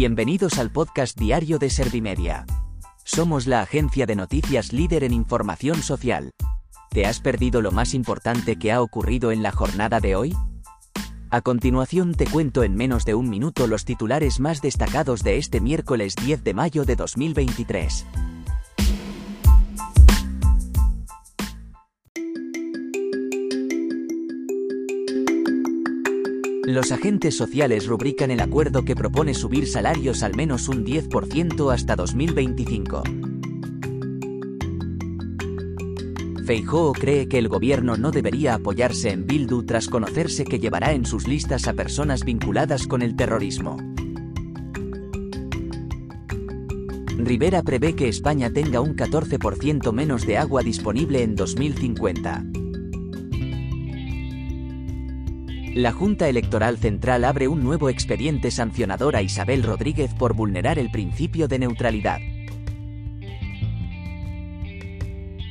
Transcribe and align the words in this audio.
Bienvenidos 0.00 0.58
al 0.58 0.72
podcast 0.72 1.14
diario 1.20 1.58
de 1.58 1.68
Servimedia. 1.68 2.46
Somos 3.04 3.46
la 3.46 3.60
agencia 3.60 4.06
de 4.06 4.16
noticias 4.16 4.72
líder 4.72 5.04
en 5.04 5.12
información 5.12 5.82
social. 5.82 6.30
¿Te 6.88 7.04
has 7.04 7.20
perdido 7.20 7.60
lo 7.60 7.70
más 7.70 7.92
importante 7.92 8.56
que 8.56 8.72
ha 8.72 8.80
ocurrido 8.80 9.30
en 9.30 9.42
la 9.42 9.52
jornada 9.52 10.00
de 10.00 10.16
hoy? 10.16 10.34
A 11.28 11.42
continuación 11.42 12.14
te 12.14 12.24
cuento 12.24 12.64
en 12.64 12.76
menos 12.76 13.04
de 13.04 13.14
un 13.14 13.28
minuto 13.28 13.66
los 13.66 13.84
titulares 13.84 14.40
más 14.40 14.62
destacados 14.62 15.22
de 15.22 15.36
este 15.36 15.60
miércoles 15.60 16.14
10 16.16 16.44
de 16.44 16.54
mayo 16.54 16.86
de 16.86 16.96
2023. 16.96 18.06
Los 26.64 26.92
agentes 26.92 27.34
sociales 27.34 27.86
rubrican 27.86 28.30
el 28.30 28.40
acuerdo 28.40 28.84
que 28.84 28.94
propone 28.94 29.32
subir 29.32 29.66
salarios 29.66 30.22
al 30.22 30.36
menos 30.36 30.68
un 30.68 30.84
10% 30.84 31.72
hasta 31.72 31.96
2025. 31.96 33.02
Feijóo 36.44 36.92
cree 36.92 37.28
que 37.28 37.38
el 37.38 37.48
gobierno 37.48 37.96
no 37.96 38.10
debería 38.10 38.54
apoyarse 38.54 39.10
en 39.10 39.26
Bildu 39.26 39.64
tras 39.64 39.88
conocerse 39.88 40.44
que 40.44 40.58
llevará 40.58 40.92
en 40.92 41.06
sus 41.06 41.26
listas 41.26 41.66
a 41.66 41.72
personas 41.72 42.24
vinculadas 42.24 42.86
con 42.86 43.00
el 43.00 43.16
terrorismo. 43.16 43.78
Rivera 47.16 47.62
prevé 47.62 47.94
que 47.94 48.08
España 48.08 48.50
tenga 48.52 48.82
un 48.82 48.96
14% 48.96 49.92
menos 49.92 50.26
de 50.26 50.36
agua 50.36 50.62
disponible 50.62 51.22
en 51.22 51.36
2050. 51.36 52.59
La 55.74 55.92
Junta 55.92 56.28
Electoral 56.28 56.78
Central 56.78 57.24
abre 57.24 57.46
un 57.46 57.62
nuevo 57.62 57.90
expediente 57.90 58.50
sancionador 58.50 59.14
a 59.14 59.22
Isabel 59.22 59.62
Rodríguez 59.62 60.12
por 60.14 60.34
vulnerar 60.34 60.80
el 60.80 60.90
principio 60.90 61.46
de 61.46 61.60
neutralidad. 61.60 62.18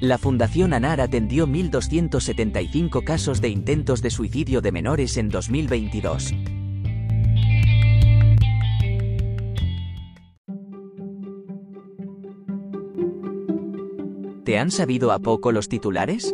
La 0.00 0.16
Fundación 0.16 0.72
ANAR 0.72 1.00
atendió 1.00 1.48
1.275 1.48 3.02
casos 3.02 3.40
de 3.40 3.48
intentos 3.48 4.02
de 4.02 4.10
suicidio 4.10 4.60
de 4.60 4.70
menores 4.70 5.16
en 5.16 5.30
2022. 5.30 6.32
¿Te 14.44 14.58
han 14.58 14.70
sabido 14.70 15.10
a 15.10 15.18
poco 15.18 15.50
los 15.50 15.68
titulares? 15.68 16.32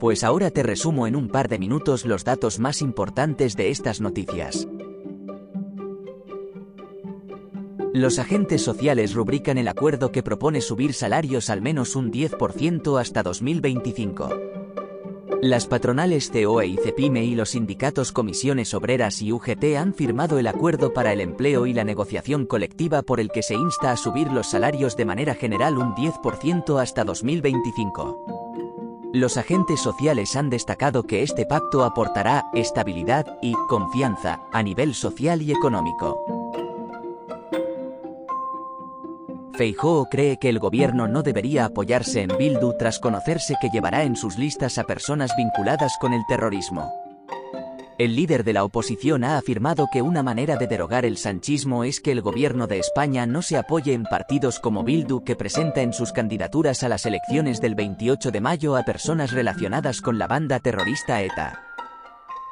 Pues 0.00 0.24
ahora 0.24 0.50
te 0.50 0.62
resumo 0.62 1.06
en 1.06 1.14
un 1.14 1.28
par 1.28 1.48
de 1.48 1.58
minutos 1.58 2.06
los 2.06 2.24
datos 2.24 2.58
más 2.58 2.80
importantes 2.80 3.54
de 3.54 3.68
estas 3.68 4.00
noticias. 4.00 4.66
Los 7.92 8.18
agentes 8.18 8.62
sociales 8.62 9.12
rubrican 9.12 9.58
el 9.58 9.68
acuerdo 9.68 10.10
que 10.10 10.22
propone 10.22 10.62
subir 10.62 10.94
salarios 10.94 11.50
al 11.50 11.60
menos 11.60 11.96
un 11.96 12.10
10% 12.10 12.98
hasta 12.98 13.22
2025. 13.22 14.30
Las 15.42 15.66
patronales 15.66 16.30
COE 16.30 16.66
y 16.66 16.76
CEPIME 16.78 17.24
y 17.24 17.34
los 17.34 17.50
sindicatos 17.50 18.10
Comisiones 18.10 18.72
Obreras 18.72 19.20
y 19.20 19.32
UGT 19.32 19.76
han 19.76 19.92
firmado 19.92 20.38
el 20.38 20.46
acuerdo 20.46 20.94
para 20.94 21.12
el 21.12 21.20
empleo 21.20 21.66
y 21.66 21.74
la 21.74 21.84
negociación 21.84 22.46
colectiva 22.46 23.02
por 23.02 23.20
el 23.20 23.30
que 23.30 23.42
se 23.42 23.54
insta 23.54 23.92
a 23.92 23.98
subir 23.98 24.32
los 24.32 24.50
salarios 24.50 24.96
de 24.96 25.04
manera 25.04 25.34
general 25.34 25.76
un 25.76 25.94
10% 25.94 26.80
hasta 26.80 27.04
2025. 27.04 28.39
Los 29.12 29.36
agentes 29.36 29.80
sociales 29.80 30.36
han 30.36 30.50
destacado 30.50 31.02
que 31.02 31.24
este 31.24 31.44
pacto 31.44 31.84
aportará 31.84 32.48
estabilidad 32.54 33.26
y 33.42 33.54
confianza 33.68 34.40
a 34.52 34.62
nivel 34.62 34.94
social 34.94 35.42
y 35.42 35.50
económico. 35.50 36.22
Feijóo 39.52 40.06
cree 40.08 40.38
que 40.38 40.48
el 40.48 40.60
gobierno 40.60 41.08
no 41.08 41.24
debería 41.24 41.64
apoyarse 41.64 42.22
en 42.22 42.30
Bildu 42.38 42.74
tras 42.78 43.00
conocerse 43.00 43.56
que 43.60 43.68
llevará 43.70 44.04
en 44.04 44.14
sus 44.14 44.38
listas 44.38 44.78
a 44.78 44.84
personas 44.84 45.32
vinculadas 45.36 45.92
con 46.00 46.12
el 46.12 46.22
terrorismo. 46.28 47.09
El 48.00 48.16
líder 48.16 48.44
de 48.44 48.54
la 48.54 48.64
oposición 48.64 49.24
ha 49.24 49.36
afirmado 49.36 49.88
que 49.92 50.00
una 50.00 50.22
manera 50.22 50.56
de 50.56 50.66
derogar 50.66 51.04
el 51.04 51.18
sanchismo 51.18 51.84
es 51.84 52.00
que 52.00 52.12
el 52.12 52.22
gobierno 52.22 52.66
de 52.66 52.78
España 52.78 53.26
no 53.26 53.42
se 53.42 53.58
apoye 53.58 53.92
en 53.92 54.04
partidos 54.04 54.58
como 54.58 54.84
Bildu 54.84 55.22
que 55.22 55.36
presenta 55.36 55.82
en 55.82 55.92
sus 55.92 56.10
candidaturas 56.10 56.82
a 56.82 56.88
las 56.88 57.04
elecciones 57.04 57.60
del 57.60 57.74
28 57.74 58.30
de 58.30 58.40
mayo 58.40 58.74
a 58.74 58.84
personas 58.84 59.32
relacionadas 59.32 60.00
con 60.00 60.18
la 60.18 60.26
banda 60.26 60.60
terrorista 60.60 61.20
ETA. 61.20 61.62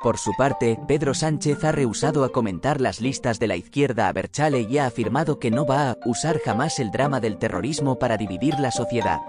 Por 0.03 0.19
su 0.19 0.35
parte, 0.37 0.79
Pedro 0.87 1.15
Sánchez 1.15 1.65
ha 1.65 1.73
rehusado 1.73 2.25
a 2.25 2.29
comentar 2.31 2.79
las 2.79 3.01
listas 3.01 3.39
de 3.39 3.47
la 3.47 3.57
izquierda 3.57 4.09
a 4.09 4.13
Berchale 4.13 4.67
y 4.71 4.77
ha 4.77 4.85
afirmado 4.85 5.39
que 5.39 5.51
no 5.51 5.65
va 5.65 5.93
a 5.93 5.97
usar 6.05 6.41
jamás 6.45 6.79
el 6.79 6.91
drama 6.91 7.21
del 7.21 7.39
terrorismo 7.39 7.99
para 7.99 8.19
dividir 8.19 8.61
la 8.61 8.71
sociedad. 8.71 9.21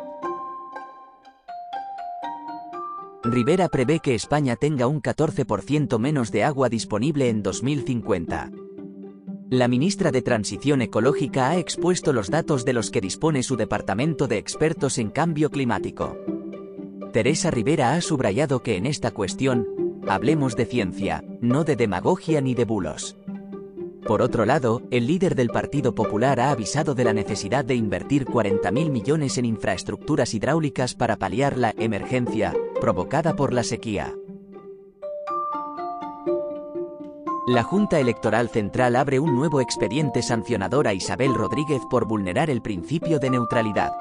Rivera 3.31 3.69
prevé 3.69 3.99
que 3.99 4.15
España 4.15 4.55
tenga 4.55 4.87
un 4.87 5.01
14% 5.01 5.99
menos 5.99 6.31
de 6.31 6.43
agua 6.43 6.67
disponible 6.67 7.29
en 7.29 7.43
2050. 7.43 8.51
La 9.51 9.67
ministra 9.67 10.11
de 10.11 10.21
Transición 10.21 10.81
Ecológica 10.81 11.49
ha 11.49 11.57
expuesto 11.57 12.11
los 12.11 12.29
datos 12.29 12.65
de 12.65 12.73
los 12.73 12.89
que 12.89 13.01
dispone 13.01 13.43
su 13.43 13.55
departamento 13.55 14.27
de 14.27 14.37
expertos 14.37 14.97
en 14.97 15.09
cambio 15.09 15.51
climático. 15.51 16.17
Teresa 17.13 17.51
Rivera 17.51 17.93
ha 17.93 18.01
subrayado 18.01 18.63
que 18.63 18.77
en 18.77 18.85
esta 18.85 19.11
cuestión, 19.11 19.67
hablemos 20.07 20.55
de 20.55 20.65
ciencia, 20.65 21.23
no 21.39 21.63
de 21.63 21.75
demagogia 21.75 22.41
ni 22.41 22.55
de 22.55 22.65
bulos. 22.65 23.15
Por 24.09 24.23
otro 24.23 24.43
lado, 24.43 24.81
el 24.89 25.05
líder 25.05 25.35
del 25.35 25.49
Partido 25.49 25.93
Popular 25.93 26.39
ha 26.39 26.49
avisado 26.49 26.95
de 26.95 27.03
la 27.03 27.13
necesidad 27.13 27.63
de 27.63 27.75
invertir 27.75 28.25
40.000 28.25 28.89
millones 28.89 29.37
en 29.37 29.45
infraestructuras 29.45 30.33
hidráulicas 30.33 30.95
para 30.95 31.17
paliar 31.17 31.59
la 31.59 31.75
emergencia 31.77 32.55
provocada 32.81 33.35
por 33.35 33.53
la 33.53 33.61
sequía. 33.61 34.15
La 37.45 37.61
Junta 37.61 37.99
Electoral 37.99 38.49
Central 38.49 38.95
abre 38.95 39.19
un 39.19 39.35
nuevo 39.35 39.61
expediente 39.61 40.23
sancionador 40.23 40.87
a 40.87 40.95
Isabel 40.95 41.35
Rodríguez 41.35 41.83
por 41.87 42.07
vulnerar 42.07 42.49
el 42.49 42.63
principio 42.63 43.19
de 43.19 43.29
neutralidad. 43.29 43.91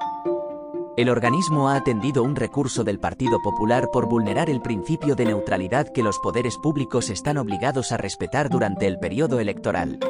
El 0.98 1.10
organismo 1.10 1.68
ha 1.68 1.76
atendido 1.76 2.24
un 2.24 2.34
recurso 2.34 2.82
del 2.82 2.98
Partido 2.98 3.40
Popular 3.40 3.88
por 3.92 4.08
vulnerar 4.08 4.50
el 4.50 4.60
principio 4.60 5.14
de 5.14 5.26
neutralidad 5.26 5.92
que 5.92 6.02
los 6.02 6.18
poderes 6.18 6.56
públicos 6.56 7.08
están 7.08 7.38
obligados 7.38 7.92
a 7.92 7.98
respetar 7.98 8.48
durante 8.48 8.88
el 8.88 8.98
periodo 8.98 9.38
electoral. 9.38 10.00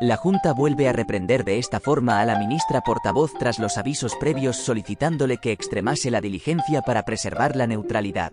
La 0.00 0.16
Junta 0.16 0.52
vuelve 0.52 0.88
a 0.88 0.92
reprender 0.92 1.42
de 1.42 1.58
esta 1.58 1.80
forma 1.80 2.20
a 2.20 2.24
la 2.24 2.38
ministra 2.38 2.82
portavoz 2.82 3.32
tras 3.36 3.58
los 3.58 3.78
avisos 3.78 4.14
previos 4.14 4.58
solicitándole 4.58 5.38
que 5.38 5.50
extremase 5.50 6.12
la 6.12 6.20
diligencia 6.20 6.82
para 6.82 7.02
preservar 7.02 7.56
la 7.56 7.66
neutralidad. 7.66 8.30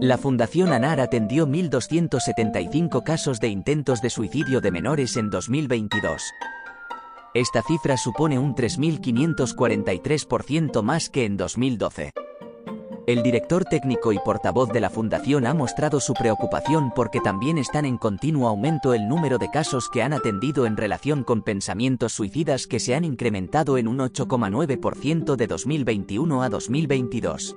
La 0.00 0.16
Fundación 0.16 0.72
ANAR 0.72 1.00
atendió 1.00 1.44
1.275 1.48 3.02
casos 3.02 3.40
de 3.40 3.48
intentos 3.48 4.00
de 4.00 4.10
suicidio 4.10 4.60
de 4.60 4.70
menores 4.70 5.16
en 5.16 5.28
2022. 5.28 6.22
Esta 7.34 7.62
cifra 7.62 7.98
supone 7.98 8.38
un 8.38 8.54
3.543% 8.54 10.82
más 10.82 11.10
que 11.10 11.26
en 11.26 11.36
2012. 11.36 12.12
El 13.06 13.22
director 13.22 13.64
técnico 13.64 14.12
y 14.12 14.18
portavoz 14.18 14.70
de 14.70 14.80
la 14.80 14.90
Fundación 14.90 15.46
ha 15.46 15.54
mostrado 15.54 16.00
su 16.00 16.14
preocupación 16.14 16.90
porque 16.94 17.20
también 17.20 17.56
están 17.56 17.86
en 17.86 17.96
continuo 17.96 18.48
aumento 18.48 18.92
el 18.92 19.08
número 19.08 19.38
de 19.38 19.50
casos 19.50 19.88
que 19.88 20.02
han 20.02 20.12
atendido 20.12 20.66
en 20.66 20.76
relación 20.76 21.24
con 21.24 21.40
pensamientos 21.42 22.12
suicidas 22.12 22.66
que 22.66 22.80
se 22.80 22.94
han 22.94 23.04
incrementado 23.04 23.78
en 23.78 23.88
un 23.88 23.96
8,9% 23.98 25.36
de 25.36 25.46
2021 25.46 26.42
a 26.42 26.50
2022. 26.50 27.56